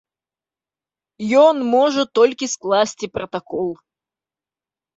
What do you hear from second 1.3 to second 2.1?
Ён можа